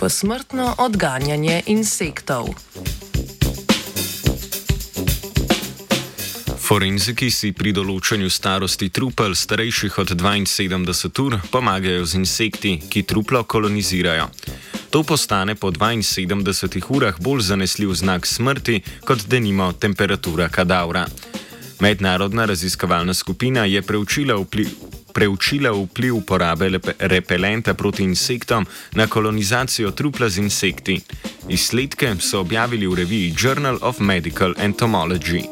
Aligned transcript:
posmrtno 0.00 0.74
odganjanje 0.78 1.62
insektov. 1.66 2.48
Forenziki 6.56 7.28
si 7.28 7.50
pri 7.52 7.74
določanju 7.76 8.30
starosti 8.32 8.88
trupel 8.88 9.36
starejših 9.36 9.98
od 10.00 10.14
72 10.16 11.20
ur 11.20 11.36
pomagajo 11.52 12.06
z 12.08 12.16
insekti, 12.16 12.72
ki 12.88 13.02
truplo 13.04 13.44
kolonizirajo. 13.44 14.30
To 14.90 15.02
postane 15.04 15.54
po 15.54 15.68
72 15.68 16.80
urah 16.96 17.20
bolj 17.20 17.42
zanesljiv 17.52 17.92
znak 17.92 18.26
smrti, 18.26 18.80
kot 19.04 19.26
denimo 19.28 19.72
temperatura 19.72 20.48
kadavra. 20.48 21.04
Mednarodna 21.80 22.48
raziskovalna 22.48 23.14
skupina 23.14 23.68
je 23.68 23.82
preučila 23.82 24.40
vpliv. 24.40 24.89
Preučila 25.12 25.72
vpliv 25.72 26.16
uporabe 26.16 26.70
repelenta 26.98 27.74
proti 27.74 28.02
insektom 28.02 28.66
na 28.92 29.06
kolonizacijo 29.06 29.90
trupla 29.90 30.28
z 30.28 30.38
insekti. 30.38 31.00
Izsledke 31.48 32.14
so 32.20 32.40
objavili 32.40 32.86
v 32.86 32.94
reviji 32.94 33.34
Journal 33.38 33.78
of 33.82 33.98
Medical 33.98 34.54
Entomology. 34.58 35.44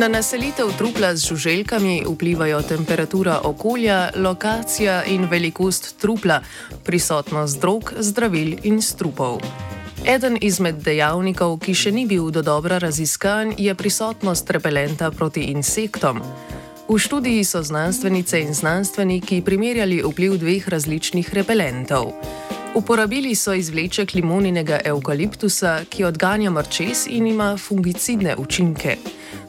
Na 0.00 0.08
naselitev 0.08 0.70
trupla 0.78 1.16
z 1.16 1.28
žuželkami 1.28 2.06
vplivajo 2.08 2.62
temperatura 2.62 3.40
okolja, 3.44 4.10
lokacija 4.16 5.04
in 5.04 5.28
velikost 5.28 6.00
trupla, 6.00 6.40
prisotnost 6.84 7.60
drog, 7.60 7.92
zdravil 7.98 8.56
in 8.62 8.82
strupov. 8.82 9.40
Eden 10.06 10.38
izmed 10.40 10.80
dejavnikov, 10.80 11.58
ki 11.60 11.74
še 11.76 11.90
ni 11.92 12.06
bil 12.08 12.30
do 12.32 12.40
dobra 12.40 12.78
raziskan, 12.80 13.52
je 13.60 13.74
prisotnost 13.76 14.48
repelenta 14.48 15.10
proti 15.12 15.50
insektom. 15.52 16.22
V 16.88 16.96
študiji 16.96 17.44
so 17.44 17.60
znanstvenice 17.62 18.40
in 18.40 18.54
znanstveniki 18.56 19.42
primerjali 19.44 20.00
vpliv 20.00 20.38
dveh 20.40 20.68
različnih 20.72 21.28
repelentov. 21.36 22.14
Uporabili 22.74 23.34
so 23.36 23.52
izvleček 23.52 24.14
limoninega 24.16 24.80
eukaliptusa, 24.88 25.84
ki 25.90 26.08
odganja 26.08 26.50
mrčes 26.50 27.04
in 27.10 27.26
ima 27.26 27.56
fungicidne 27.60 28.36
učinke. 28.40 28.96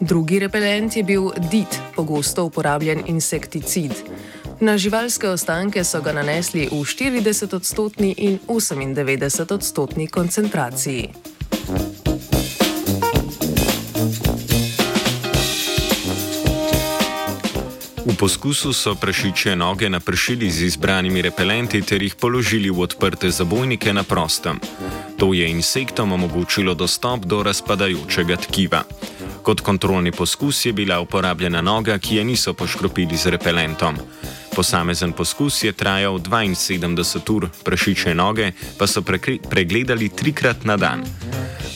Drugi 0.00 0.38
repelent 0.38 0.96
je 0.96 1.02
bil 1.02 1.30
DIT, 1.50 1.80
pogosto 1.96 2.44
uporabljen 2.46 3.02
insekticid. 3.10 3.92
Na 4.60 4.78
živalske 4.78 5.28
ostanke 5.28 5.84
so 5.84 6.00
ga 6.00 6.12
nanesli 6.16 6.64
v 6.72 6.80
40-odstotni 6.80 8.14
in 8.16 8.38
98-odstotni 8.48 10.08
koncentraciji. 10.08 11.10
V 18.06 18.14
poskusu 18.16 18.72
so 18.72 18.94
prašičje 18.94 19.56
noge 19.56 19.90
napršili 19.92 20.50
z 20.50 20.62
izbranimi 20.62 21.22
repelenti 21.22 21.82
ter 21.82 22.02
jih 22.02 22.14
položili 22.14 22.70
v 22.70 22.80
odprte 22.80 23.30
zabojnike 23.30 23.92
na 23.92 24.02
prostem. 24.08 24.56
To 25.18 25.34
je 25.34 25.50
insektom 25.50 26.12
omogočilo 26.12 26.74
dostop 26.74 27.28
do 27.28 27.42
razpadajočega 27.42 28.36
tkiva. 28.36 28.82
Kot 29.42 29.60
kontrolni 29.60 30.12
poskus 30.12 30.64
je 30.64 30.72
bila 30.72 31.00
uporabljena 31.00 31.60
noga, 31.60 31.98
ki 31.98 32.16
je 32.16 32.24
niso 32.24 32.54
poškropili 32.54 33.16
z 33.16 33.26
repelentom. 33.36 34.00
Posamezen 34.56 35.12
poskus 35.12 35.64
je 35.64 35.72
trajal 35.72 36.18
72 36.18 37.32
ur, 37.32 37.48
prašiče 37.64 38.14
noge 38.14 38.52
pa 38.78 38.86
so 38.86 39.02
pregledali 39.50 40.08
trikrat 40.08 40.64
na 40.64 40.76
dan. 40.76 41.04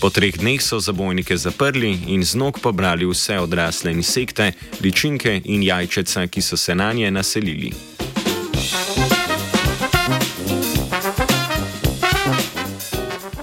Po 0.01 0.09
treh 0.11 0.33
dneh 0.33 0.63
so 0.63 0.81
zabojnike 0.81 1.37
zaprli 1.37 1.91
in 2.07 2.25
z 2.25 2.35
nog 2.35 2.61
pobrali 2.61 3.05
vse 3.05 3.37
odrasle 3.39 3.93
insekte, 3.93 4.53
ličinke 4.81 5.43
in 5.45 5.63
jajčeca, 5.63 6.27
ki 6.27 6.43
so 6.43 6.57
se 6.57 6.75
na 6.75 6.93
nje 6.93 7.11
naselili. 7.11 7.73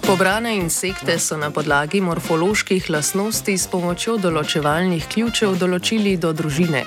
Pobrane 0.01 0.55
insekte 0.55 1.19
so 1.19 1.37
na 1.37 1.51
podlagi 1.51 2.01
morfoloških 2.01 2.89
lastnosti 2.89 3.57
s 3.57 3.67
pomočjo 3.67 4.17
določevalnih 4.17 5.05
ključev 5.13 5.59
določili 5.61 6.17
do 6.17 6.33
družine. 6.33 6.85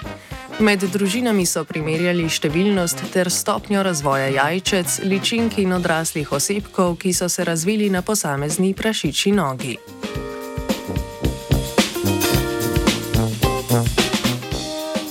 Med 0.61 0.83
družinami 0.93 1.47
so 1.49 1.63
primerjali 1.65 2.27
številnost 2.29 3.07
ter 3.15 3.31
stopnjo 3.33 3.81
razvoja 3.81 4.27
jajčec, 4.29 4.99
ličink 5.09 5.57
in 5.63 5.73
odraslih 5.73 6.29
osebkov, 6.37 6.99
ki 7.01 7.15
so 7.17 7.31
se 7.33 7.47
razvili 7.49 7.89
na 7.89 8.03
posamezni 8.05 8.75
prašiči 8.77 9.33
nogi. 9.33 9.79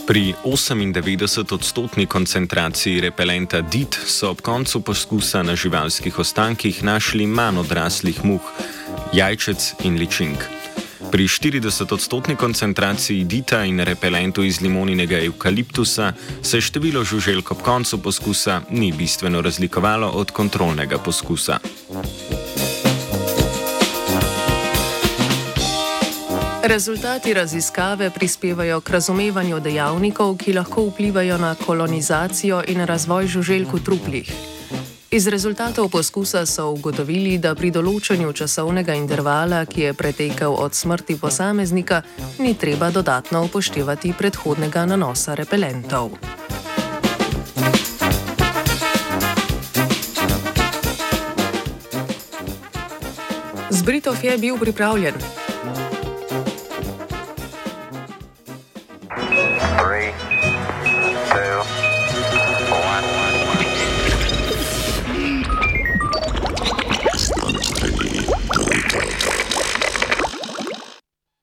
Pri 0.05 0.23
98-odstotni 0.45 2.05
koncentraciji 2.05 3.01
repelenta 3.01 3.65
DIT 3.65 3.97
so 4.05 4.29
ob 4.29 4.45
koncu 4.45 4.83
poskusa 4.85 5.41
na 5.41 5.57
živalskih 5.57 6.13
ostankih 6.13 6.83
našli 6.85 7.25
manj 7.25 7.65
odraslih 7.65 8.21
muh, 8.21 8.53
jajčec 9.17 9.73
in 9.89 9.97
ličink. 9.97 10.45
Pri 11.11 11.25
40-odstotni 11.25 12.35
koncentraciji 12.35 13.23
DIT-a 13.25 13.63
in 13.65 13.81
repelentu 13.81 14.43
iz 14.43 14.61
limoninega 14.61 15.17
eukaliptusa 15.25 16.13
se 16.41 16.61
število 16.61 17.03
žuželk 17.03 17.51
ob 17.51 17.61
koncu 17.61 17.97
poskusa 17.97 18.61
ni 18.69 18.91
bistveno 18.91 19.41
razlikovalo 19.41 20.07
od 20.09 20.31
kontrolnega 20.31 20.97
poskusa. 20.97 21.59
Rezultati 26.63 27.33
raziskave 27.33 28.09
prispevajo 28.09 28.81
k 28.81 28.89
razumevanju 28.89 29.59
dejavnikov, 29.59 30.37
ki 30.37 30.53
lahko 30.53 30.85
vplivajo 30.91 31.37
na 31.37 31.55
kolonizacijo 31.55 32.61
in 32.67 32.85
razvoj 32.85 33.27
žuželk 33.27 33.73
v 33.73 33.83
truplih. 33.83 34.58
Iz 35.11 35.27
rezultatov 35.27 35.89
poskusa 35.89 36.45
so 36.45 36.67
ugotovili, 36.69 37.39
da 37.41 37.55
pri 37.57 37.71
določanju 37.73 38.29
časovnega 38.29 38.93
intervala, 38.93 39.63
ki 39.65 39.87
je 39.87 39.93
pretekel 39.97 40.53
od 40.53 40.77
smrti 40.77 41.15
posameznika, 41.17 42.03
ni 42.37 42.53
treba 42.53 42.91
dodatno 42.93 43.41
upoštevati 43.47 44.13
predhodnega 44.13 44.85
nanosa 44.85 45.33
repelentov. 45.33 46.13
Zbritov 53.73 54.21
je 54.21 54.37
bil 54.37 54.61
pripravljen. 54.61 55.17